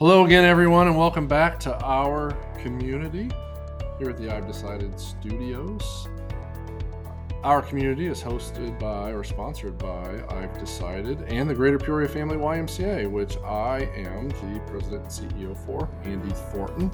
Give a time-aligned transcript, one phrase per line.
[0.00, 2.30] Hello again, everyone, and welcome back to our
[2.62, 3.28] community
[3.98, 6.06] here at the I've Decided Studios.
[7.42, 12.36] Our community is hosted by or sponsored by I've Decided and the Greater Peoria Family
[12.36, 16.92] YMCA, which I am the president and CEO for, Andy Thornton,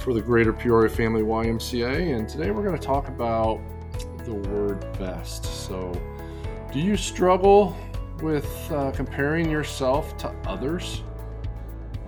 [0.00, 2.14] for the Greater Peoria Family YMCA.
[2.14, 3.58] And today we're going to talk about
[4.26, 5.46] the word best.
[5.46, 5.98] So,
[6.74, 7.74] do you struggle
[8.20, 11.00] with uh, comparing yourself to others?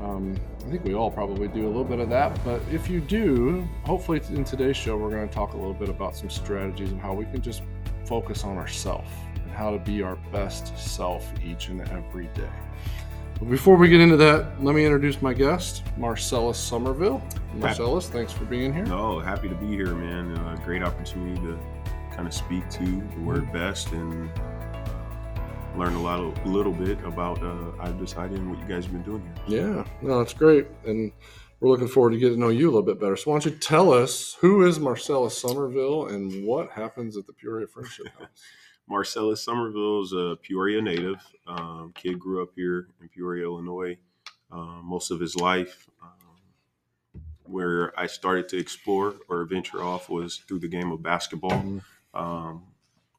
[0.04, 3.00] Um, I think we all probably do a little bit of that, but if you
[3.00, 6.92] do, hopefully in today's show, we're going to talk a little bit about some strategies
[6.92, 7.62] and how we can just
[8.04, 12.50] focus on ourselves and how to be our best self each and every day.
[13.38, 17.22] But before we get into that, let me introduce my guest, Marcellus Sommerville.
[17.54, 18.86] Marcellus, thanks for being here.
[18.90, 20.36] Oh, happy to be here, man.
[20.36, 21.58] Uh, great opportunity to
[22.14, 24.30] kind of speak to the word best and
[25.76, 28.92] learn a lot, a little bit about uh, I've decided and what you guys have
[28.92, 29.60] been doing here.
[29.60, 31.12] Yeah, no, that's great, and
[31.60, 33.16] we're looking forward to getting to know you a little bit better.
[33.16, 37.32] So, why don't you tell us who is Marcellus Sommerville and what happens at the
[37.32, 38.28] Peoria Friendship House?
[38.86, 41.20] Marcellus Sommerville is a Peoria native.
[41.46, 43.96] Um, kid grew up here in Peoria, Illinois,
[44.52, 45.88] uh, most of his life.
[46.02, 51.50] Um, where I started to explore or venture off was through the game of basketball.
[51.50, 51.78] Mm-hmm.
[52.18, 52.64] Um,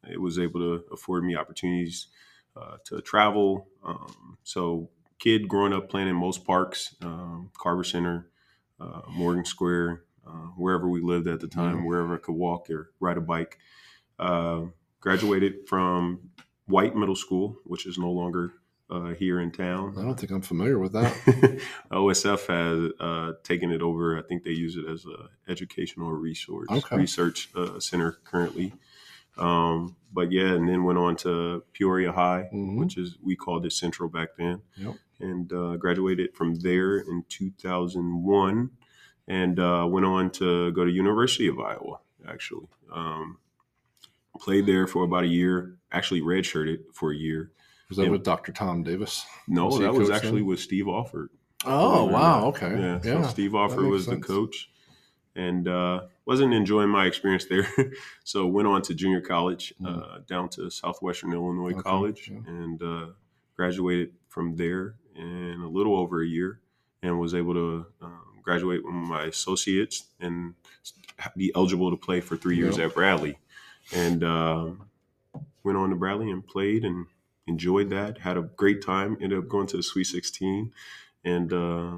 [0.08, 2.08] it was able to afford me opportunities
[2.56, 3.68] uh, to travel.
[3.84, 4.90] Um, so,
[5.20, 8.28] kid growing up playing in most parks, um, Carver Center,
[8.80, 11.86] uh, Morgan Square, uh, wherever we lived at the time, mm-hmm.
[11.86, 13.58] wherever I could walk or ride a bike.
[14.18, 14.66] Uh,
[15.02, 16.32] graduated from
[16.68, 18.54] White Middle School, which is no longer
[18.90, 19.96] uh, here in town.
[19.98, 21.14] I don't think I'm familiar with that.
[21.92, 24.18] OSF has uh, taken it over.
[24.18, 26.98] I think they use it as an educational resource okay.
[26.98, 28.74] research uh, center currently.
[29.38, 32.80] Um, but yeah, and then went on to Peoria High, mm-hmm.
[32.80, 34.96] which is we called it Central back then, yep.
[35.20, 38.70] and uh, graduated from there in 2001,
[39.28, 42.00] and uh, went on to go to University of Iowa.
[42.28, 43.38] Actually, um,
[44.40, 45.78] played there for about a year.
[45.92, 47.52] Actually, redshirted for a year.
[47.90, 48.52] Was that and, with Dr.
[48.52, 49.26] Tom Davis?
[49.48, 50.46] No, was that was actually then?
[50.46, 51.30] with Steve Alford.
[51.66, 52.72] Oh wow, okay.
[52.72, 54.26] Yeah, yeah so Steve Alford was sense.
[54.26, 54.70] the coach,
[55.36, 57.68] and uh, wasn't enjoying my experience there.
[58.24, 59.88] so went on to junior college mm.
[59.88, 61.82] uh, down to Southwestern Illinois okay.
[61.82, 62.40] College yeah.
[62.48, 63.06] and uh,
[63.56, 66.60] graduated from there in a little over a year
[67.02, 70.56] and was able to um, graduate with my associates and
[71.38, 72.90] be eligible to play for three years yep.
[72.90, 73.38] at Bradley.
[73.94, 74.90] And um,
[75.64, 77.06] went on to Bradley and played and
[77.48, 78.20] enjoyed that.
[78.20, 79.18] Had a great time.
[79.22, 80.72] Ended up going to the Sweet 16
[81.24, 81.98] and uh,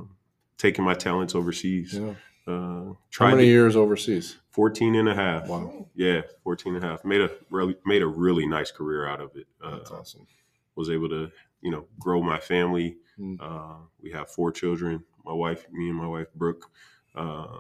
[0.57, 1.93] taking my talents overseas.
[1.93, 2.13] Yeah.
[2.47, 4.37] Uh, How many to, years overseas?
[4.51, 5.47] 14 and a half.
[5.47, 5.87] Wow.
[5.95, 7.03] Yeah, 14 and a half.
[7.03, 9.47] Made a really made a really nice career out of it.
[9.61, 10.27] Uh, That's awesome.
[10.75, 11.31] Was able to,
[11.61, 12.97] you know, grow my family.
[13.19, 13.37] Mm.
[13.39, 15.03] Uh, we have four children.
[15.25, 16.69] My wife, me and my wife Brooke,
[17.15, 17.59] uh,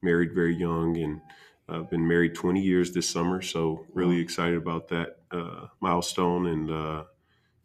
[0.00, 1.20] married very young and
[1.68, 6.46] I've been married 20 years this summer, so really excited about that uh, milestone.
[6.46, 7.04] And uh,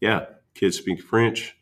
[0.02, 1.56] yeah, kids speak French.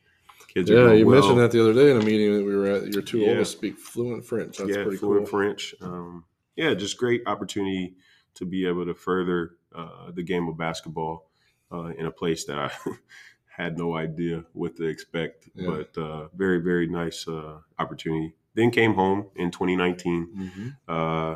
[0.53, 1.21] Kids yeah, you well.
[1.21, 2.87] mentioned that the other day in a meeting that we were at.
[2.87, 3.35] You're too yeah.
[3.35, 4.57] to speak fluent French.
[4.57, 5.39] That's yeah, pretty fluent cool.
[5.39, 5.73] French.
[5.79, 6.25] Um,
[6.57, 7.95] yeah, just great opportunity
[8.35, 11.29] to be able to further uh, the game of basketball
[11.71, 12.71] uh, in a place that I
[13.45, 15.47] had no idea what to expect.
[15.55, 15.67] Yeah.
[15.67, 18.33] But uh, very, very nice uh, opportunity.
[18.53, 20.69] Then came home in 2019 mm-hmm.
[20.85, 21.35] Uh,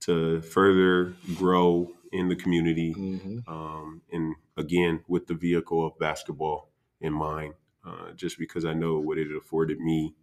[0.00, 3.38] to further grow in the community, mm-hmm.
[3.48, 6.68] um, and again with the vehicle of basketball
[7.00, 7.54] in mind.
[7.86, 10.14] Uh, just because I know what it afforded me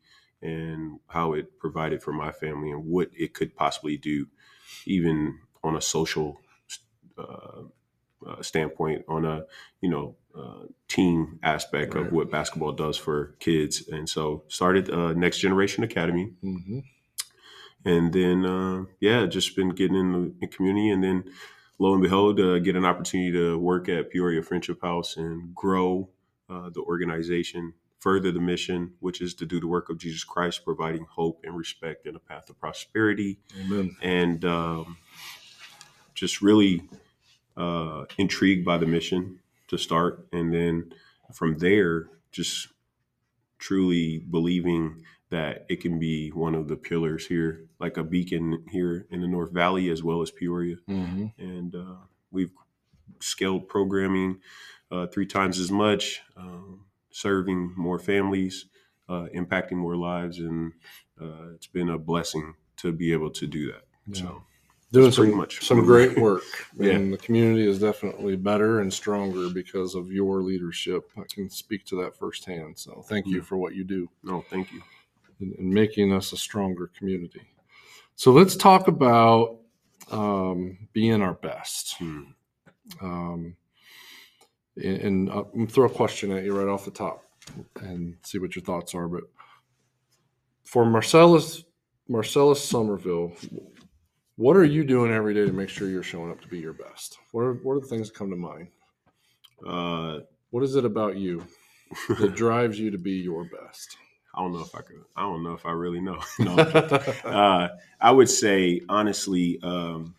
[0.41, 4.27] and how it provided for my family and what it could possibly do,
[4.85, 6.41] even on a social
[7.17, 7.61] uh,
[8.27, 9.45] uh, standpoint, on a
[9.79, 12.05] you know uh, team aspect right.
[12.05, 13.87] of what basketball does for kids.
[13.87, 16.33] And so started uh, Next Generation Academy.
[16.43, 16.79] Mm-hmm.
[17.85, 21.25] And then, uh, yeah, just been getting in the in community, and then
[21.79, 26.09] lo and behold, get an opportunity to work at Peoria Friendship House and grow
[26.53, 30.63] uh, the organization, further the mission, which is to do the work of Jesus Christ,
[30.63, 33.39] providing hope and respect and a path of prosperity.
[33.59, 33.95] Amen.
[34.01, 34.97] And um,
[36.13, 36.83] just really
[37.57, 39.39] uh, intrigued by the mission
[39.69, 40.27] to start.
[40.31, 40.93] And then
[41.33, 42.67] from there, just
[43.57, 49.07] truly believing that it can be one of the pillars here, like a beacon here
[49.09, 50.75] in the North Valley as well as Peoria.
[50.87, 51.25] Mm-hmm.
[51.39, 51.95] And uh,
[52.29, 52.51] we've
[53.19, 54.39] scaled programming
[54.91, 58.65] uh, three times as much, um, serving more families,
[59.09, 60.73] uh, impacting more lives, and
[61.21, 63.83] uh, it's been a blessing to be able to do that.
[64.07, 64.21] Yeah.
[64.21, 64.43] So
[64.91, 66.43] doing some much some great work,
[66.77, 66.93] yeah.
[66.93, 71.09] and the community is definitely better and stronger because of your leadership.
[71.17, 72.77] I can speak to that firsthand.
[72.77, 74.09] So thank you for what you do.
[74.23, 74.81] No, thank you.
[75.39, 77.41] and, and making us a stronger community.
[78.15, 79.57] So let's talk about
[80.11, 81.97] um, being our best.
[81.97, 82.23] Hmm.
[83.01, 83.55] Um,
[84.77, 87.23] and, uh, I'm throw a question at you right off the top
[87.81, 89.07] and see what your thoughts are.
[89.07, 89.23] But
[90.63, 91.63] for Marcellus
[92.09, 93.33] Marcellus Sommerville,
[94.35, 96.73] what are you doing every day to make sure you're showing up to be your
[96.73, 97.17] best?
[97.31, 98.67] What are, what are the things that come to mind?
[99.65, 101.45] Uh, What is it about you
[102.19, 103.97] that drives you to be your best?
[104.35, 105.03] I don't know if I could.
[105.15, 106.19] I don't know if I really know.
[106.39, 107.69] no, uh,
[108.01, 110.15] I would say honestly, um,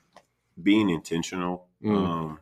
[0.63, 1.97] being intentional, Mm.
[1.97, 2.39] um,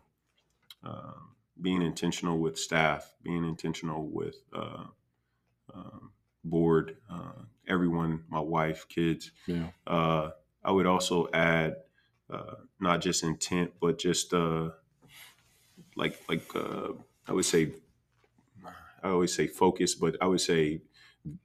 [0.85, 1.13] uh,
[1.61, 4.85] being intentional with staff, being intentional with uh,
[5.75, 6.13] um
[6.45, 9.31] board, uh, everyone, my wife, kids.
[9.47, 9.69] yeah.
[9.87, 10.31] Uh,
[10.65, 11.77] I would also add
[12.31, 14.71] uh, not just intent, but just uh,
[15.97, 16.93] like like uh,
[17.27, 17.73] I would say,
[19.03, 20.83] I always say focus, but I would say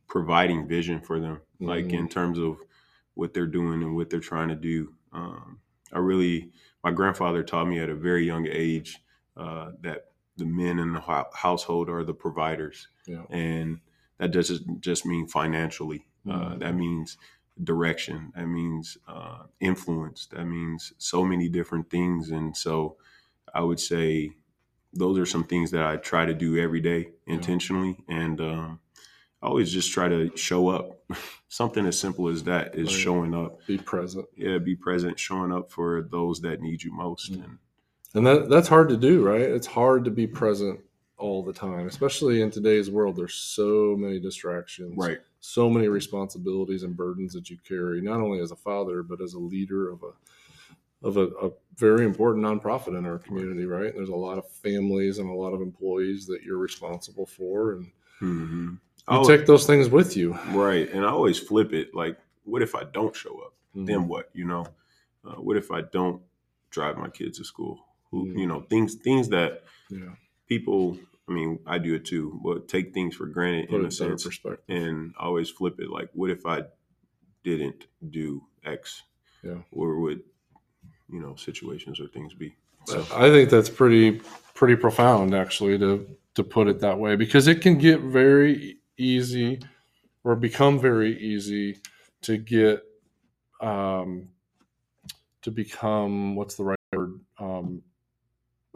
[0.08, 1.94] providing vision for them, like Mhm.
[2.00, 2.60] in terms of
[3.16, 4.96] what they're doing and what they're trying to do.
[5.12, 5.62] Um,
[5.92, 6.52] I really,
[6.84, 9.00] my grandfather taught me at a very young age
[9.38, 13.24] uh, that the men in the hou- household are the providers, Yeah.
[13.30, 13.80] and
[14.18, 16.06] that doesn't just mean financially.
[16.30, 16.60] Uh, Mhm.
[16.60, 17.18] that means
[17.64, 18.32] direction.
[18.36, 20.28] That means uh, influence.
[20.28, 22.30] That means so many different things.
[22.30, 22.98] And so,
[23.54, 24.32] I would say
[24.94, 28.80] those are some things that I try to do every day intentionally, and um,
[29.42, 31.04] I always just try to show up.
[31.50, 32.96] Something as simple as that is Right.
[33.04, 33.66] showing up.
[33.66, 34.26] Be present.
[34.36, 37.32] Yeah, be present, showing up for those that need you most.
[37.34, 37.44] Mm.
[37.46, 37.58] And
[38.18, 39.42] And that that's hard to do, right?
[39.42, 40.80] It's hard to be present
[41.18, 43.16] all the time, especially in today's world.
[43.16, 48.40] There's so many distractions, right, so many responsibilities and burdens that you carry, not only
[48.40, 52.98] as a father, but as a leader of a of a, a very important nonprofit
[52.98, 53.94] in our community, right?
[53.94, 57.92] There's a lot of families and a lot of employees that you're responsible for, and
[58.20, 58.74] hmm
[59.10, 60.34] you take those things with you.
[60.50, 60.92] right.
[60.92, 61.96] And I always flip it.
[61.96, 63.54] Like, what if I don't show up?
[63.76, 63.86] Mm-hmm.
[63.86, 64.30] Then what?
[64.34, 64.68] You know,
[65.26, 66.22] uh, what if I don't
[66.72, 67.87] drive my kids to school?
[68.12, 70.16] Who, you know, things things that Yeah,
[70.48, 70.98] people.
[71.30, 74.24] I mean, I do it too, but take things for granted put in a sense.
[74.24, 74.64] perspective.
[74.70, 76.64] and always flip it like, what if I
[77.44, 79.04] didn't do X?
[79.44, 79.58] Yeah.
[79.72, 80.22] Where would
[81.10, 82.56] you know situations or things be?
[82.86, 84.22] So I think that's pretty
[84.54, 89.60] pretty profound actually to to put it that way because it can get very easy
[90.24, 91.80] or become very easy
[92.22, 92.84] to get
[93.62, 94.30] um
[95.42, 97.82] to become what's the right word um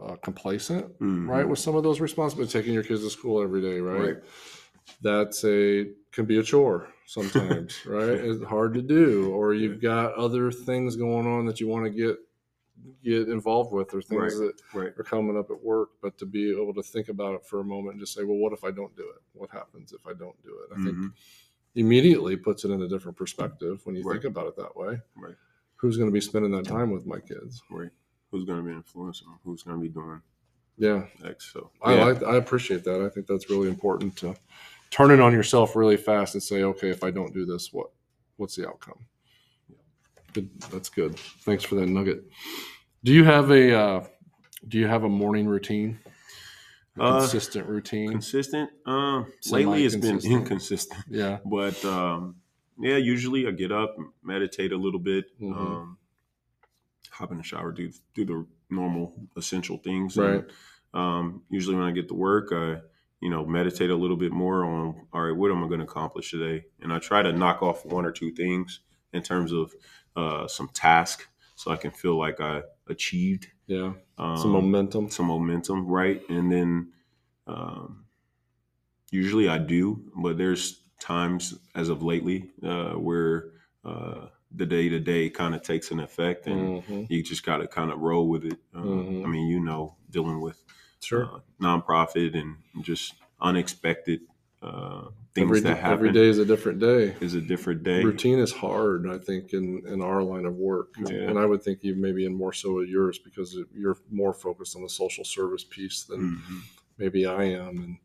[0.06, 1.28] uh, complacent mhm.
[1.28, 4.16] right with some of those responsibilities taking your kids to school every day right, Right.
[5.02, 10.14] that's a can be a chore sometimes right it's hard to do or you've got
[10.14, 12.16] other things going on that you want to get
[13.04, 14.32] get involved with or things Right.
[14.32, 17.44] that right, are coming up at work but to be able to think about it
[17.46, 19.92] for a moment and just say well what if i don't do it what happens
[19.92, 21.12] if i don't do it i think Mhm.
[21.74, 25.36] immediately puts it in a different perspective when you think about it that way Right.
[25.76, 27.90] who's going to be spending that time with my kids right.
[28.32, 29.28] Who's going to be influencing?
[29.28, 29.38] them?
[29.44, 30.20] Who's going to be doing
[30.78, 31.50] yeah X?
[31.52, 32.04] So I yeah.
[32.06, 33.00] like I appreciate that.
[33.02, 34.34] I think that's really important to
[34.90, 37.90] turn it on yourself really fast and say, okay, if I don't do this, what
[38.38, 38.98] what's the outcome?
[40.32, 40.48] Good.
[40.70, 41.18] That's good.
[41.44, 42.24] Thanks for that nugget.
[43.04, 44.04] Do you have a uh,
[44.66, 45.98] do you have a morning routine?
[46.98, 48.10] A Uh, consistent routine?
[48.10, 48.70] consistent.
[48.86, 51.38] Um, lately it's been inconsistent, yeah.
[51.44, 52.36] but um,
[52.78, 55.56] yeah, usually I get up, meditate a little bit, Mhm.
[55.56, 55.98] um,
[57.22, 60.16] hop in the shower, do do the normal essential things.
[60.16, 60.34] Right.
[60.44, 60.52] And,
[60.94, 62.80] um, usually when I get to work, I
[63.20, 65.86] you know meditate a little bit more on all right, what am I going to
[65.86, 68.80] accomplish today, and I try to knock off one or two things
[69.12, 69.72] in terms of
[70.16, 73.92] uh, some task, so I can feel like I achieved Yeah.
[74.18, 75.08] um, Some momentum.
[75.10, 76.20] some momentum, right?
[76.28, 76.92] And then
[77.46, 78.04] um,
[79.10, 83.52] usually I do, but there's times as of lately uh, where
[83.84, 87.06] uh, the day to day kind of takes an effect, and Mhm.
[87.10, 88.58] you just got to kind of roll with it.
[88.74, 89.24] Uh, Mhm.
[89.24, 90.62] I mean, you know, dealing with
[91.00, 91.24] Sure.
[91.24, 94.20] uh, nonprofit and just unexpected
[94.62, 97.16] uh, things Every, that happen every day is a different day.
[97.20, 98.04] is a different day.
[98.04, 100.94] Routine is hard, I think, in, in our line of work.
[101.04, 101.28] Yeah.
[101.28, 104.76] And I would think you maybe in more so of yours because you're more focused
[104.76, 106.60] on the social service piece than Mhm.
[106.96, 107.78] maybe I am.
[107.78, 107.96] And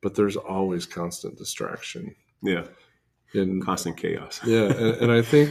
[0.00, 2.16] but there's always constant distraction.
[2.42, 2.66] Yeah,
[3.34, 4.40] And constant chaos.
[4.46, 5.50] yeah, and, and I think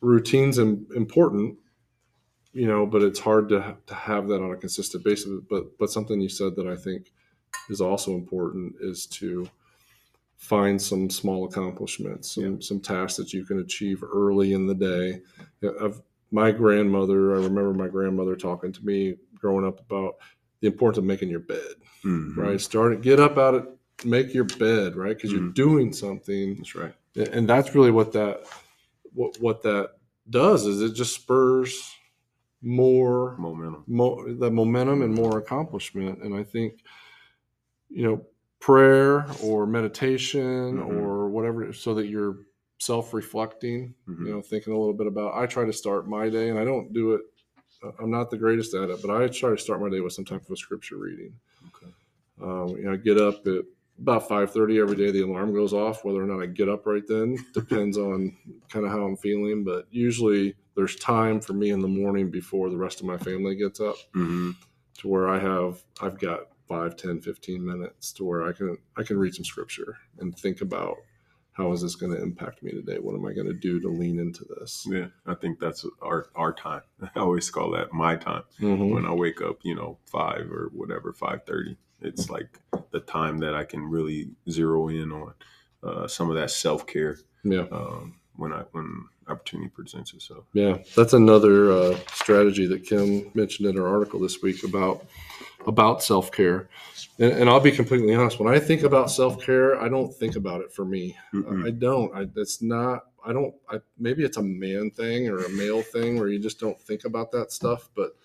[0.00, 1.58] routines im- important,
[2.52, 5.40] you know, but it's hard to ha- to have that on a consistent basis.
[5.50, 7.12] But but something you said that I think
[7.68, 9.48] is also important is to
[10.36, 15.20] find some small accomplishments, some some tasks that you can achieve early in the day.
[15.82, 20.16] I've, my grandmother, I remember my grandmother talking to me growing up about
[20.60, 22.36] the importance of making your bed Mhm.
[22.36, 22.60] right?
[22.60, 23.64] Start get up out at
[24.04, 25.16] make your bed, right?
[25.16, 25.54] Because you're Mhm.
[25.54, 26.94] doing something, That's right.
[27.16, 28.44] and that's really what that
[29.14, 29.92] what what that
[30.28, 31.94] does is it just spurs
[32.60, 33.84] more Momentum.
[33.86, 36.22] more the momentum and more accomplishment.
[36.22, 36.82] And I think,
[37.88, 38.26] you know,
[38.60, 40.86] prayer or meditation Mhm.
[40.88, 42.38] or whatever, so that you're
[42.78, 44.26] self-reflecting, Mhm.
[44.26, 45.34] you know, thinking a little bit about.
[45.34, 47.22] I try to start my day, and I don't do it.
[47.82, 50.14] uh, I'm not the greatest at it, but I try to start my day with
[50.14, 51.38] some type of a scripture reading.
[51.68, 51.92] Okay.
[52.40, 53.64] Um, you know, I get up at
[53.98, 55.10] about 5:30 every day.
[55.10, 56.04] The alarm goes off.
[56.04, 58.36] Whether or not I get up right then depends on
[58.68, 59.64] kind of how I'm feeling.
[59.64, 63.56] But usually, there's time for me in the morning before the rest of my family
[63.56, 64.50] gets up hmm
[64.98, 69.02] to where I have I've got 5, 10, 15 minutes to where I can I
[69.02, 70.96] can read some scripture and think about
[71.52, 72.98] how is this going to impact me today?
[72.98, 74.86] What am I going to do to lean into this?
[74.90, 76.82] Yeah, I think that's our our time.
[77.14, 78.42] I always call that my time.
[78.60, 78.90] Mhm.
[78.90, 81.76] When I wake up, you know, five or whatever, five thirty.
[82.00, 82.58] It's like
[82.90, 85.34] the time that I can really zero in on
[85.82, 87.66] uh, some of that self care Yeah.
[87.72, 90.44] um, when I when opportunity presents itself.
[90.52, 95.04] Yeah, that's another uh, strategy that Kim mentioned in her article this week about
[95.66, 96.68] about self care.
[97.18, 98.38] And, and I'll be completely honest.
[98.38, 101.16] When I think about self care, I don't think about it for me.
[101.34, 101.66] Mm-mm.
[101.66, 102.14] I don't.
[102.14, 103.06] I, it's not.
[103.24, 103.54] I don't.
[103.68, 107.04] I, maybe it's a man thing or a male thing where you just don't think
[107.04, 107.88] about that stuff.
[107.96, 108.16] But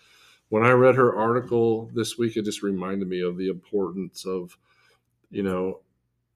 [0.51, 4.57] when I read her article this week, it just reminded me of the importance of,
[5.29, 5.79] you know,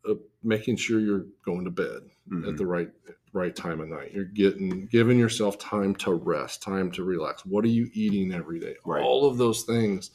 [0.10, 2.57] uh, making sure you're going to bed at Mhm.
[2.57, 2.89] the right
[3.34, 4.13] right time of night.
[4.13, 7.45] You're getting giving yourself time to rest, time to relax.
[7.45, 8.75] What are you eating every day?
[8.86, 9.03] Right.
[9.03, 10.12] All of those things.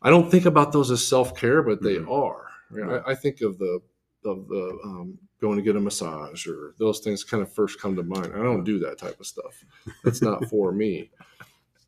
[0.00, 2.10] I don't think about those as self care, but they Mhm.
[2.10, 2.46] are.
[2.70, 3.02] Right.
[3.06, 3.80] I, I think of the
[4.24, 7.94] of the um, going to get a massage or those things kind of first come
[7.96, 8.32] to mind.
[8.34, 9.64] I don't do that type of stuff.
[10.02, 11.10] That's not for me.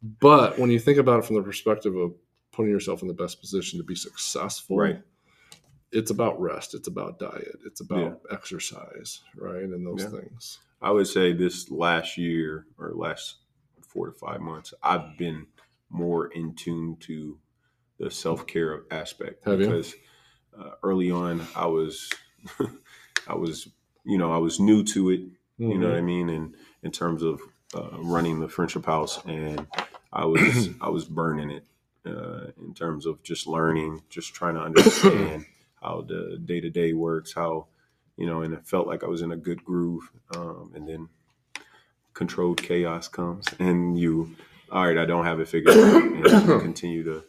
[0.02, 2.14] But when you think about it from the perspective of
[2.52, 5.02] putting yourself in the best position to be successful, Right.
[5.92, 6.74] It's about rest.
[6.74, 7.58] It's about diet.
[7.66, 9.64] It's about exercise, right?
[9.64, 10.20] And those Yeah.
[10.20, 10.58] things.
[10.80, 13.38] I would say this last year or last
[13.88, 15.48] four to five months, I've been
[15.88, 17.38] more in tune to
[17.98, 19.66] the self care aspect Have you?
[19.66, 19.94] because
[20.56, 22.08] uh, early on I was,
[23.26, 23.68] I was,
[24.04, 25.20] you know, I was new to it.
[25.58, 26.28] You know what I mean?
[26.30, 26.54] And
[26.84, 27.40] in terms of
[27.74, 29.66] uh, running the friendship house, and
[30.12, 31.64] I was, I was burning it
[32.06, 35.46] uh, in terms of just learning, just trying to understand
[35.82, 37.66] how the day to day works, how
[38.16, 40.10] you know, and it felt like I was in a good groove.
[40.36, 41.08] Um, and then
[42.12, 44.36] controlled chaos comes, and you,
[44.70, 47.24] all right, I don't have it figured out, and you continue to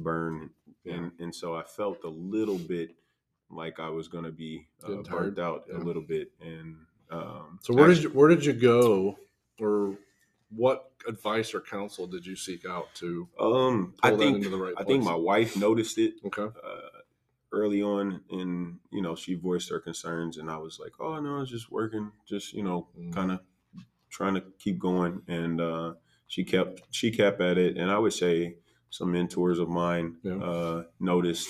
[0.00, 0.50] burn.
[0.86, 2.90] And and so I felt a little bit
[3.50, 5.76] like I was going to be uh, burnt out yeah.
[5.76, 6.32] a little bit.
[6.40, 6.76] And
[7.10, 9.16] um, So where did you where did you go,
[9.60, 9.96] or
[10.56, 14.50] what advice or counsel did you seek out to Um, pull I that think into
[14.50, 15.04] the right I think place?
[15.04, 16.48] my wife noticed it Okay.
[16.62, 16.88] uh,
[17.52, 21.40] early on, and you know, she voiced her concerns, and I was like, "Oh no,
[21.40, 23.12] it's just working, just you know, Mm.
[23.12, 23.40] kind of
[24.10, 25.94] trying to keep going." And uh,
[26.28, 28.58] she kept she kept at it, and I would say
[28.90, 30.40] some mentors of mine Yeah.
[30.40, 31.48] uh, noticed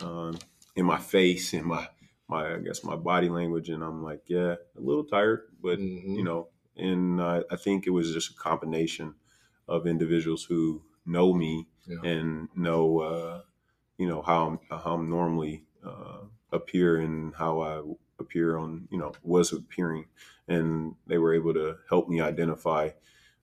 [0.00, 0.38] um,
[0.76, 1.88] in my face, in my
[2.28, 6.16] my I guess my body language, and I'm like, "Yeah, a little tired, but Mhm.
[6.16, 9.16] you know." And uh, I think it was just a combination
[9.68, 11.98] of individuals who know me Yeah.
[12.02, 13.42] and know uh,
[13.98, 17.82] you know how I'm, how I'm normally uh, appear and how I
[18.18, 20.06] appear on you know was appearing,
[20.48, 22.90] and they were able to help me identify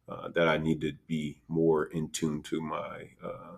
[0.07, 3.57] uh, that I need to be more in tune to my uh,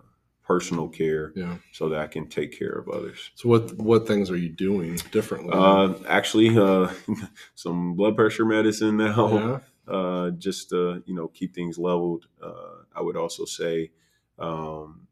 [0.52, 1.56] personal care Yeah.
[1.72, 3.30] so that I can take care of others.
[3.34, 5.52] So what what things are you doing differently?
[5.52, 6.88] Uh, actually, uh,
[7.54, 9.58] some blood pressure medicine now yeah.
[9.96, 12.26] uh, just to you know keep things leveled.
[12.48, 13.90] Uh, I would also say,
[14.38, 15.06] um,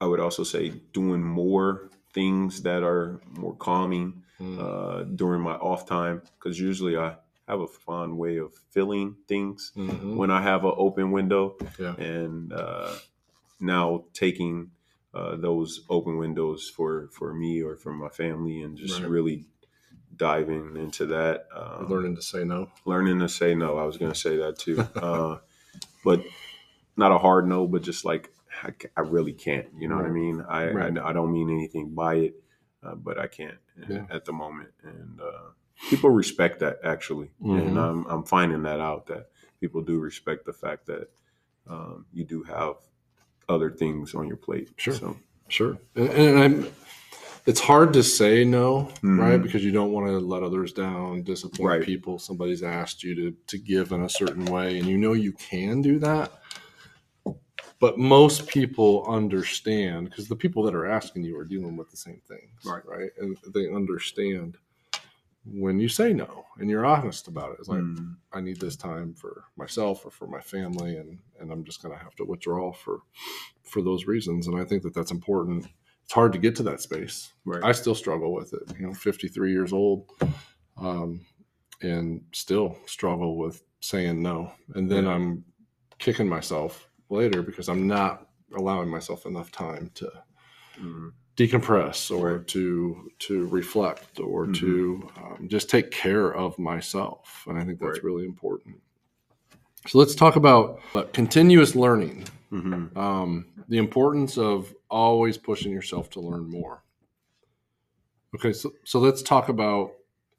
[0.00, 4.58] I would also say doing more things that are more calming Mm.
[4.58, 7.14] uh, during my off time because usually I
[7.46, 10.16] have a fun way of filling things Mhm.
[10.16, 11.94] when I have an open window, Yeah.
[11.96, 12.90] and uh,
[13.62, 14.70] now taking
[15.14, 19.08] uh, those open windows for for me or for my family and just Right.
[19.10, 19.46] really
[20.16, 21.46] diving into that.
[21.54, 22.70] Um, Learning to say no.
[22.84, 23.78] learning to say no.
[23.78, 25.38] I was going to say that too, uh,
[26.04, 26.22] but
[26.96, 28.30] not a hard no, but just like
[28.62, 29.68] I, I really can't.
[29.78, 30.44] You know what I mean?
[30.48, 30.98] I, Right.
[30.98, 32.34] I I don't mean anything by it,
[32.82, 34.06] uh, but I can't Yeah.
[34.10, 35.50] at the moment, and uh,
[35.90, 37.66] people respect that actually, Mhm.
[37.68, 41.10] and I'm I'm finding that out that people do respect the fact that
[41.66, 42.76] um, you do have
[43.48, 44.68] other things on your plate.
[44.76, 44.94] Sure.
[44.94, 45.16] So
[45.48, 45.76] Sure.
[45.96, 46.66] And, and I'm.
[47.44, 49.40] It's hard to say no, right?
[49.40, 49.42] Mhm.
[49.42, 51.82] Because you don't want to let others down, disappoint Right.
[51.82, 52.18] people.
[52.20, 55.82] Somebody's asked you to to give in a certain way, and you know you can
[55.82, 56.32] do that.
[57.80, 61.96] but most people understand because the people that are asking you are dealing with the
[61.96, 62.86] same things, Right.
[62.86, 64.56] Right, and they understand
[65.44, 67.56] when you say no and you're honest about it.
[67.58, 71.50] It's like Mm, I need this time for myself or for my family, and and
[71.50, 73.00] I'm just going to have to withdraw for
[73.64, 74.46] for those reasons.
[74.46, 75.66] And I think that that's important.
[76.04, 77.32] It's hard to get to that space.
[77.44, 77.62] right.
[77.64, 78.62] I still struggle with it.
[78.78, 80.10] You know, 53 years old,
[80.76, 81.24] um,
[81.80, 84.52] and still struggle with saying no.
[84.74, 85.12] And then Yeah.
[85.14, 85.44] I'm
[85.98, 90.10] kicking myself later because I'm not allowing myself enough time to
[90.80, 92.46] Mm, decompress or Right.
[92.48, 94.54] to to reflect or Mhm.
[94.54, 97.44] to um, just take care of myself.
[97.48, 98.04] And I think that's Right.
[98.04, 98.80] really important.
[99.86, 102.96] So let's talk about uh, continuous learning mhm.
[102.96, 106.82] um, the importance of always pushing yourself to learn more.
[108.34, 109.92] Okay, so, so let's talk about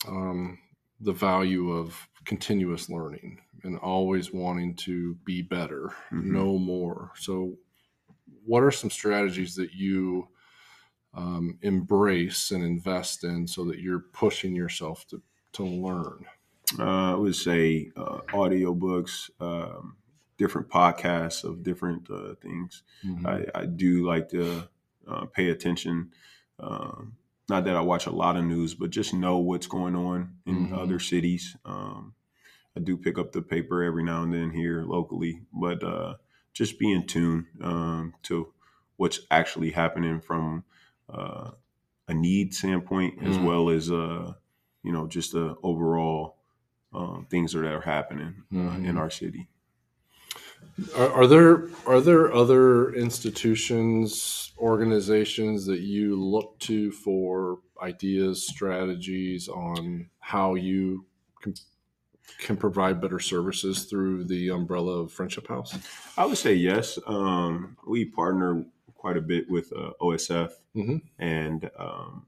[0.08, 0.58] um,
[1.00, 6.24] the value of continuous learning and always wanting to be better, Mhm.
[6.26, 7.12] know more.
[7.16, 7.58] So,
[8.46, 10.28] what are some strategies that you
[11.14, 15.22] um, embrace and invest in so that you're pushing yourself to,
[15.54, 16.26] to learn?
[16.80, 19.98] Uh, I would say uh, audiobooks, um,
[20.38, 22.84] different podcasts of different uh, things.
[23.06, 23.26] Mhm.
[23.56, 24.64] I, I do like to
[25.08, 26.12] uh, pay attention.
[26.60, 27.18] Um,
[27.50, 30.70] not that I watch a lot of news, but just know what's going on in
[30.70, 30.78] Mhm.
[30.78, 31.56] other cities.
[31.66, 32.16] Um,
[32.76, 36.16] I do pick up the paper every now and then here locally, but uh,
[36.54, 38.54] just be in tune um, to
[38.98, 40.64] what's actually happening from
[41.10, 41.52] uh,
[42.08, 43.46] a need standpoint, as Mm.
[43.46, 44.34] well as uh,
[44.84, 46.38] you know just the overall
[46.94, 48.98] um, things that are happening uh, in Mhm.
[49.00, 49.48] our city.
[50.96, 59.48] Are, are there are there other institutions, organizations that you look to for ideas, strategies
[59.50, 61.06] on how you
[61.42, 61.54] can,
[62.40, 65.78] can provide better services through the umbrella of Friendship House?
[66.18, 66.98] I would say yes.
[67.06, 68.66] Um, we partner
[69.04, 71.02] quite a bit with uh, OSF Mhm.
[71.20, 72.26] and um,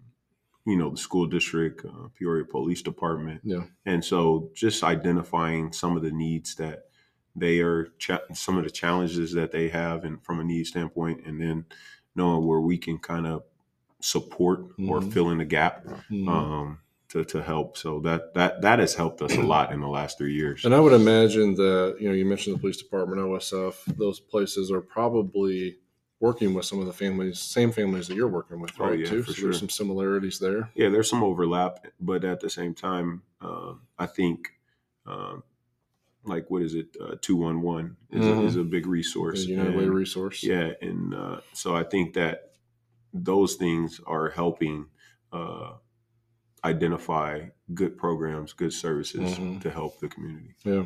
[0.66, 3.64] you know the school district, uh, Peoria Police Department, Yeah.
[3.86, 6.88] and so just identifying some of the needs that
[7.34, 11.26] they are, cha- some of the challenges that they have, and from a need standpoint,
[11.26, 11.66] and then
[12.14, 13.44] knowing where we can kind of
[14.02, 14.60] support
[14.90, 15.14] or Mhm.
[15.14, 16.28] fill in the gap Mhm.
[16.28, 17.78] um, to to help.
[17.78, 20.66] So that that that has helped us a lot in the last three years.
[20.66, 23.76] And I would imagine that you know you mentioned the police department, OSF.
[23.98, 25.78] Those places are probably
[26.26, 29.00] working with some of the families, same families that you're working with, Oh, right?
[29.00, 29.24] yeah, too.
[29.24, 30.70] for so there's some similarities there.
[30.76, 34.38] Yeah, there's some overlap, but at the same time, uh, I think,
[35.06, 35.38] uh,
[36.24, 36.88] like what is it,
[37.22, 38.62] two one one is a- Mhm.
[38.62, 39.46] a big resource.
[39.46, 40.44] The United Way resource.
[40.44, 42.54] Yeah, and uh, so I think that
[43.14, 44.88] those things are helping
[45.32, 45.74] uh,
[46.64, 49.62] identify good programs, good services Mhm.
[49.62, 50.56] to help the community.
[50.64, 50.86] Yeah.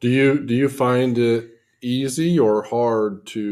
[0.00, 1.50] Do you do you find it
[1.82, 3.44] easy or hard to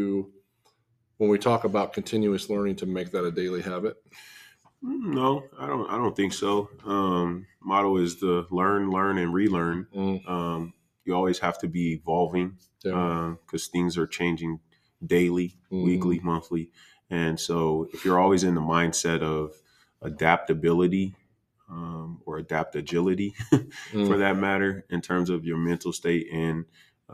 [1.22, 3.94] when we talk about continuous learning to make that a daily habit?
[4.84, 5.88] Mm, No, I don't.
[5.88, 6.68] I don't think so.
[6.84, 9.86] Um, motto is to learn, learn, and relearn.
[9.94, 13.36] Mm, Um, you always have to be evolving yeah.
[13.46, 14.58] because things are changing
[15.06, 15.84] daily, Mhm.
[15.84, 16.70] weekly, monthly.
[17.08, 19.54] And so if you're always in the mindset of
[20.00, 21.14] adaptability
[21.68, 23.34] um, or adapt agility
[23.92, 26.64] Mm, for that matter, in terms of your mental state and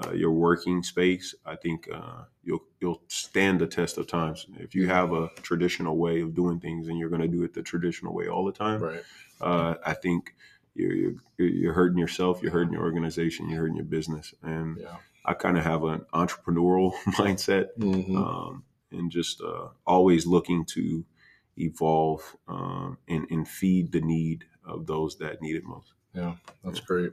[0.05, 4.47] uh, your working space, I think uh, you'll you'll stand the test of times.
[4.59, 7.55] If you have a traditional way of doing things and you're going to do it
[7.55, 9.03] the traditional way all the time, right.
[9.41, 10.35] uh, I think
[10.75, 10.95] you're,
[11.37, 14.99] you're you're hurting yourself, you're hurting your organization, you're hurting your business, and Yeah.
[15.25, 18.17] I kind of have an entrepreneurial mindset Mhm.
[18.17, 21.05] um, and just uh, always looking to
[21.57, 25.93] evolve um, and, and feed the need of those that need it most.
[26.15, 27.13] Yeah, that's great.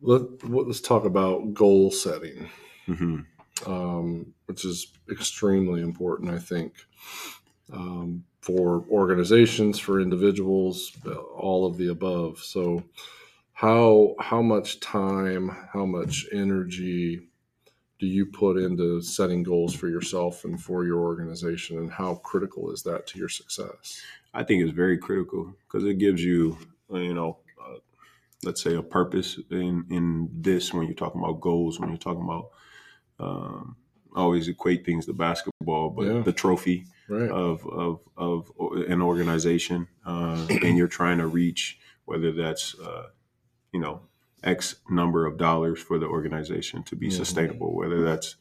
[0.00, 2.48] Let, let's talk about goal setting,
[2.86, 3.20] hmm
[3.66, 6.74] um, which is extremely important, I think,
[7.72, 12.38] um, for organizations, for individuals, uh, all of the above.
[12.38, 12.84] So,
[13.52, 17.28] how how much time, how much energy
[17.98, 22.70] do you put into setting goals for yourself and for your organization, and how critical
[22.72, 24.02] is that to your success?
[24.34, 26.58] I think it's very critical because it gives you,
[26.90, 27.38] you know,
[28.44, 32.22] let's say a purpose in in this when you're talking about goals, when you're talking
[32.24, 32.50] about.
[33.18, 33.76] Um,
[34.14, 36.22] I always equate things to basketball, but Yeah.
[36.22, 37.30] the trophy Right.
[37.30, 38.50] of of of
[38.88, 43.08] an organization, uh, and you're trying to reach whether that's uh,
[43.72, 44.00] you know
[44.42, 48.36] X number of dollars for the organization to be sustainable, whether that's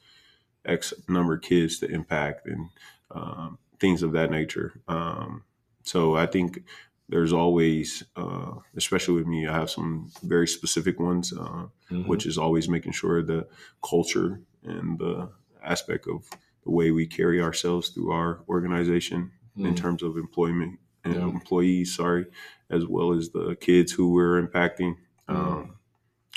[0.65, 2.69] X number of kids to impact and
[3.11, 4.81] um, things of that nature.
[4.87, 5.43] Um,
[5.83, 6.63] so I think
[7.09, 12.07] there's always, uh, especially with me, I have some very specific ones, uh, Mhm.
[12.07, 13.47] which is always making sure the
[13.83, 15.29] culture and the
[15.63, 16.27] aspect of
[16.63, 19.77] the way we carry ourselves through our organization in Mm.
[19.77, 21.29] terms of employment and Yeah.
[21.29, 22.25] employees, sorry,
[22.69, 24.97] as well as the kids who we're impacting.
[25.29, 25.35] Mm.
[25.35, 25.75] Um,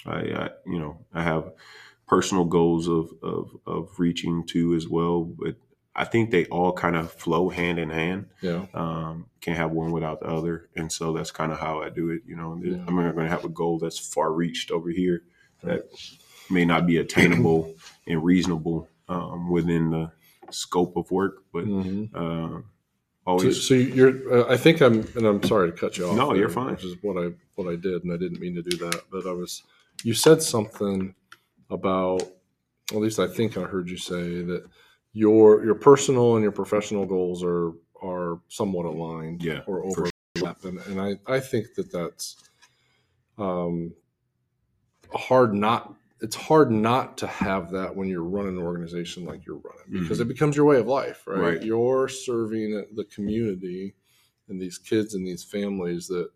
[0.07, 1.53] I, I, you know, I have
[2.07, 5.57] personal goals of, of of reaching to as well, but
[5.99, 8.27] I think they all kind of flow hand in hand.
[8.41, 8.67] Yeah.
[8.73, 12.11] Um, can't have one without the other, and so that's kind of how I do
[12.11, 12.23] it.
[12.25, 12.77] You know, Yeah.
[12.87, 15.23] I'm not going to have a goal that's far reached over here
[15.65, 15.89] that
[16.51, 17.75] may not be attainable
[18.07, 20.13] and reasonable um, within the
[20.51, 22.11] scope of work, but Mhm.
[22.15, 22.65] uh, So,
[23.27, 24.15] always so you're.
[24.47, 26.17] Uh, I think I'm, and I'm sorry to cut you off.
[26.17, 26.71] No, there, you're fine.
[26.71, 29.03] Which is what I what I did, and I didn't mean to do that.
[29.11, 29.63] But I was.
[30.05, 31.15] You said something
[31.71, 32.23] about.
[32.91, 34.65] At least I think I heard you say that
[35.19, 39.43] your your personal and your professional goals are are somewhat aligned.
[39.43, 42.37] Yeah, Or overlap, and, and I I think that that's.
[43.37, 43.95] Um,
[45.15, 49.57] hard not it's hard not to have that when you're running an organization like you're
[49.57, 51.37] running because it becomes your way of life right?
[51.37, 51.47] Mm-hmm.
[51.47, 51.63] Right.
[51.63, 53.95] you're serving the community
[54.49, 56.29] and these kids and these families that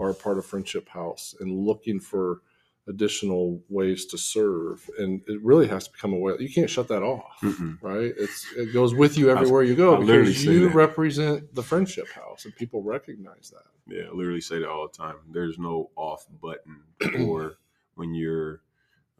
[0.00, 2.40] are a part of friendship house and looking for
[2.88, 6.86] additional ways to serve and it really has to become a way you can't shut
[6.88, 7.76] that off Mm-mm.
[7.82, 12.08] right it's it goes with you everywhere you go I because you represent the friendship
[12.12, 15.16] house and people recognize that Yeah, I literally say that all the time.
[15.30, 16.82] There's no off button
[17.28, 17.56] or
[17.96, 18.60] when you're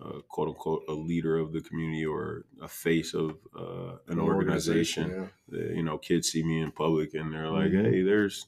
[0.00, 5.30] uh, quote unquote a leader of the community or a face of uh, an organization.
[5.50, 5.74] yeah.
[5.74, 7.90] You know, kids see me in public and they're like, Mhm.
[7.90, 8.46] "Hey, there's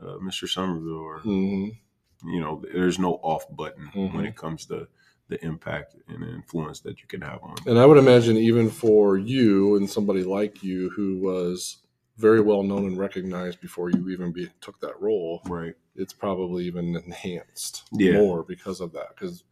[0.00, 0.44] uh, Mr.
[0.46, 1.76] Sommerville," or Mhm.
[2.26, 4.28] You know, there's no off button when Mhm.
[4.28, 4.88] it comes to
[5.28, 7.56] the impact and influence that you can have on.
[7.66, 11.78] And I would imagine even for you and somebody like you who was
[12.18, 15.74] very well known and recognized before you even be, took that role, Right.
[15.96, 18.14] it's probably even enhanced Yeah.
[18.18, 19.08] more because of that.
[19.14, 19.44] Because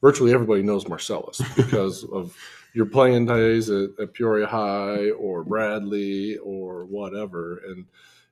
[0.00, 2.34] virtually everybody knows Marcellus because of
[2.72, 7.84] your playing days at, at Peoria High or Bradley or whatever, and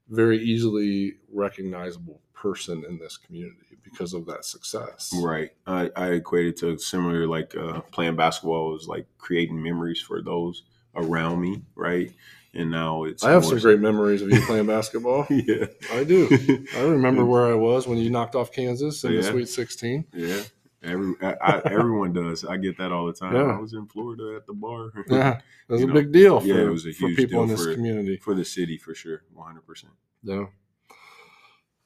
[0.09, 5.13] very easily recognizable person in this community because of that success.
[5.23, 5.51] Right.
[5.67, 10.23] I, I equate it to similar like uh, playing basketball is like creating memories for
[10.23, 10.63] those
[10.95, 12.13] around me, right?
[12.55, 15.27] And now it's I have some great memories of you playing basketball.
[15.31, 15.67] yeah.
[15.93, 16.29] I do.
[16.77, 20.07] I remember where I was when you knocked off Kansas in the Sweet 16.
[20.15, 20.43] Yeah.
[20.83, 22.45] Every I, I, everyone does.
[22.45, 23.35] I get that all the time.
[23.35, 23.57] Yeah.
[23.57, 24.91] I was in Florida at the bar.
[25.09, 27.17] Yeah, that was You a know, big deal for, yeah, it was a for huge
[27.17, 28.17] people in deal this for- community.
[28.17, 29.93] for the city for sure, one hundred percent.
[30.23, 30.47] Yeah.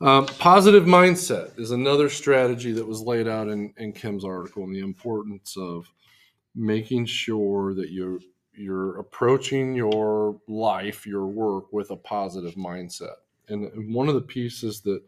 [0.03, 4.75] Um, positive mindset is another strategy that was laid out in, in Kim's article, and
[4.75, 5.89] the importance of
[6.57, 8.19] making sure that you're
[8.53, 13.15] you're approaching your life, your work with a positive mindset.
[13.49, 15.03] And one of the pieces that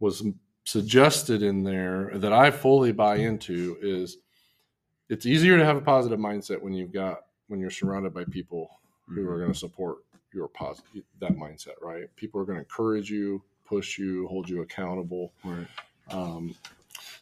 [0.00, 0.22] was
[0.64, 4.18] suggested in there that I fully buy into is
[5.08, 8.68] it's easier to have a positive mindset when you've got when you're surrounded by people
[9.08, 9.98] who are going to support
[10.34, 12.14] your positive that mindset right?
[12.16, 15.68] People are going to encourage you push you hold you accountable Right.
[16.12, 16.56] um,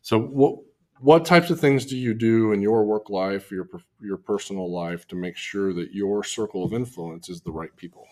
[0.02, 0.56] so what
[1.00, 3.68] what types of things do you do in your work life your
[4.00, 8.06] your personal life to make sure that your circle of influence is the right people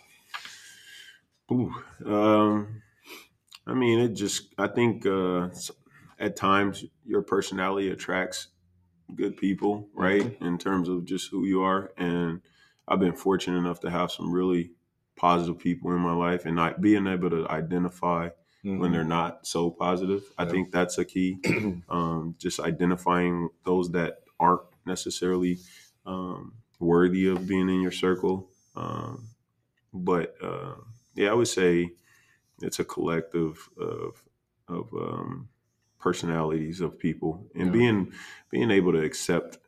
[1.53, 1.73] Ooh,
[2.07, 2.83] um,
[3.67, 4.55] I mean, it just.
[4.59, 5.49] I think uh,
[6.21, 8.49] at times your personality attracts
[9.17, 10.37] good people, right?
[10.43, 12.43] In terms of just who you are, and
[12.89, 14.73] I've been fortunate enough to have some really
[15.17, 18.31] positive people in my life, and not being able to identify
[18.77, 20.23] when they're not so positive.
[20.39, 20.51] I Yeah.
[20.51, 21.39] think that's a key.
[21.89, 25.59] um, just identifying those that aren't necessarily
[26.05, 28.51] um, worthy of being in your circle.
[28.75, 29.29] Um,
[29.93, 30.77] but uh,
[31.15, 31.93] yeah, I would say
[32.63, 34.23] it's a collective of
[34.69, 35.49] of um,
[35.99, 37.73] personalities of people and Yeah.
[37.73, 38.13] being
[38.51, 39.59] being able to accept.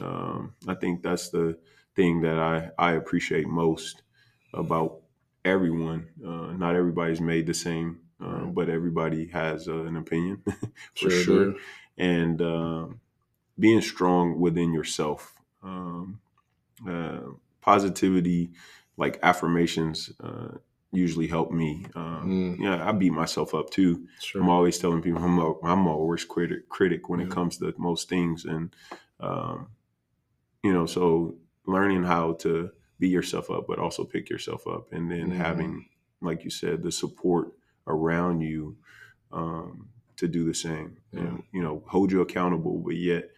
[0.00, 1.58] Um, I think that's the
[1.94, 4.02] thing that I I appreciate most
[4.56, 5.00] about
[5.44, 6.08] everyone.
[6.24, 10.42] Uh, not everybody's made the same, uh, but everybody has uh, an opinion
[10.94, 11.54] for Sure sure.
[11.98, 13.00] And um,
[13.58, 16.20] being strong within yourself, um,
[16.88, 17.20] uh,
[17.60, 18.50] positivity,
[18.96, 20.56] like affirmations, uh,
[20.92, 21.86] usually help me.
[21.94, 22.58] Um, Mm.
[22.60, 24.08] Yeah, I beat myself up too.
[24.20, 27.58] sure I'm always telling people I'm a, I'm a worst critic critic when it comes
[27.58, 28.74] to most things, and
[29.20, 29.68] um,
[30.62, 35.10] you know, so learning how to beat yourself up, but also pick yourself up, and
[35.10, 35.36] then Mhm.
[35.36, 35.88] having,
[36.20, 37.52] like you said, the support
[37.86, 38.76] around you
[39.32, 41.20] um, to do the same, Yeah.
[41.20, 43.30] and you know, hold you accountable, but yet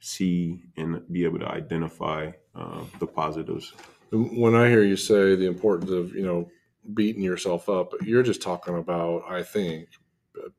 [0.00, 3.72] see and be able to identify uh, the positives.
[4.12, 6.48] When i hear you say the importance of you know
[6.94, 9.88] beating yourself up you're just talking about i think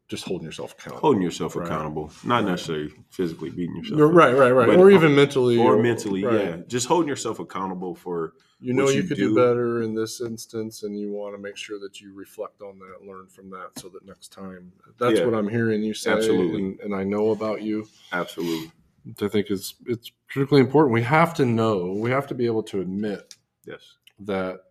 [0.08, 1.02] just holding yourself accountable.
[1.02, 1.66] holding yourself Right.
[1.66, 2.52] accountable, not Right.
[2.52, 6.34] necessarily physically beating yourself, No, right, right, right, or even mentally, or mentally, right.
[6.42, 9.30] yeah, just holding yourself accountable for You know what you, you could do.
[9.30, 9.36] do.
[9.36, 13.06] better in this instance, and you want to make sure that you reflect on that,
[13.06, 14.72] learn from that, so that next time.
[14.98, 15.26] That's Yeah.
[15.26, 16.62] what I'm hearing you say, Absolutely.
[16.62, 17.88] and, and I know about you.
[18.12, 18.72] absolutely
[19.22, 20.94] I think is it's critically important.
[20.94, 23.36] We have to know, we have to be able to admit
[23.66, 24.62] yes, that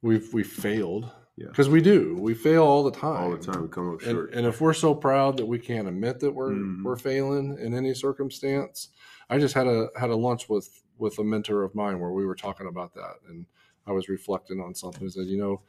[0.00, 1.46] we've we failed Yeah.
[1.48, 2.16] because we do.
[2.18, 3.22] We fail all the time.
[3.22, 4.32] all the time we come up And, short.
[4.34, 6.82] and if we're so proud that we can't admit that we're Mhm.
[6.82, 8.88] we're failing in any circumstance,
[9.30, 12.26] I just had a had a lunch with with a mentor of mine where we
[12.26, 13.46] were talking about that, and
[13.86, 15.06] I was reflecting on something.
[15.06, 15.62] I said, you know,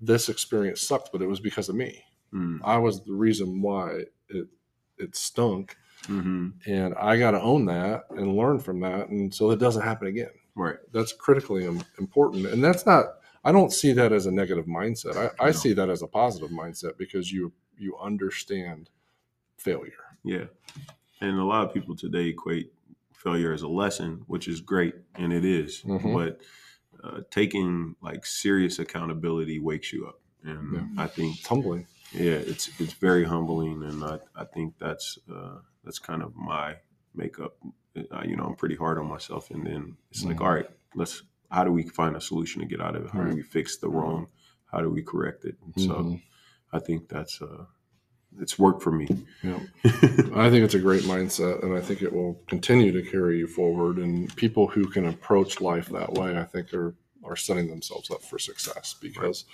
[0.00, 2.02] this experience sucked, but it was because of me.
[2.34, 4.48] Mm, I was the reason why it
[4.98, 9.52] it stunk, hmm and I got to own that and learn from that, and so
[9.52, 10.32] it doesn't happen again.
[10.56, 11.66] Right, That's critically
[12.00, 13.04] important, and that's not.
[13.44, 15.16] I don't see that as a negative mindset.
[15.16, 15.52] I, I No.
[15.52, 18.90] see that as a positive mindset because you you understand
[19.56, 19.92] failure.
[20.24, 20.46] yeah,
[21.20, 22.72] and a lot of people today equate
[23.14, 26.12] failure as a lesson, which is great, and it is, Mhm.
[26.12, 26.40] but
[27.04, 31.04] uh, taking like serious accountability wakes you up, and Yeah.
[31.04, 31.86] I think It's humbling.
[32.12, 36.76] yeah, it's it's very humbling, and I, I think that's uh, that's kind of my
[37.14, 37.56] makeup.
[37.96, 40.44] Uh, you know, I'm pretty hard on myself, and then it's like, Mhm.
[40.44, 41.22] all right, let's.
[41.50, 43.10] How do we find a solution to get out of it?
[43.10, 43.30] How Right.
[43.30, 44.28] do we fix the wrong?
[44.70, 45.56] How do we correct it?
[45.76, 46.20] And So.
[46.72, 47.64] I think that's uh,
[48.38, 49.08] it's worked for me.
[49.42, 49.58] Yeah.
[50.34, 53.46] I think it's a great mindset, and I think it will continue to carry you
[53.46, 53.96] forward.
[53.96, 58.22] And people who can approach life that way, I think, are are setting themselves up
[58.22, 59.44] for success because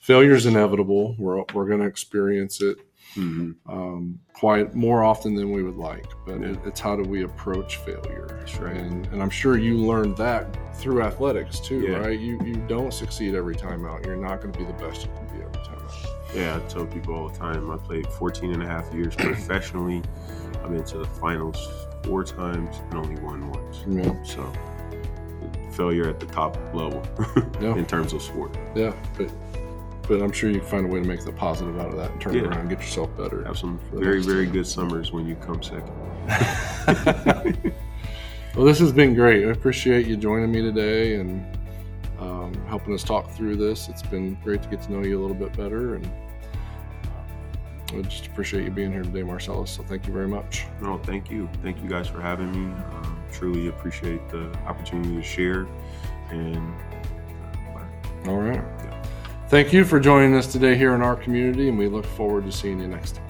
[0.00, 1.14] failure is inevitable.
[1.18, 2.78] We're we're going to experience it
[3.16, 6.06] hmm um, quite more often than we would like.
[6.26, 8.44] But it, it's how do we approach failure?
[8.60, 8.76] Right.
[8.76, 11.96] And, and I'm sure you learned that through athletics too, Yeah.
[11.98, 12.18] right?
[12.20, 14.04] You you don't succeed every time out.
[14.06, 15.92] You're not going to be the best you can be every time out.
[16.34, 17.70] Yeah, I tell people all the time.
[17.70, 20.02] I played 14 and a half years professionally.
[20.62, 21.68] I've been to the finals
[22.04, 23.82] four times and only won once.
[23.88, 24.52] Yeah, So
[25.72, 27.02] failure at the top level
[27.60, 27.74] Yeah.
[27.80, 28.56] in terms of sport.
[28.74, 29.30] yeah, but
[30.08, 32.10] but I'm sure you can find a way to make the positive out of that
[32.12, 33.44] and turn it around and get yourself better.
[33.44, 35.92] Have some very, very good summers when you come second.
[38.56, 39.46] well, this has been great.
[39.46, 41.56] I appreciate you joining me today and
[42.18, 43.88] um, helping us talk through this.
[43.88, 48.02] It's been great to get to know you a little bit better, and uh, I
[48.02, 49.70] just appreciate you being here today, Marcellus.
[49.70, 50.66] So thank you very much.
[50.80, 51.48] No, thank you.
[51.62, 52.72] Thank you guys for having me.
[52.92, 55.66] Um, truly appreciate the opportunity to share
[56.30, 58.28] and uh, learn.
[58.28, 58.75] All right.
[59.48, 62.52] Thank you for joining us today here in our community, and we look forward to
[62.52, 63.25] seeing you next time.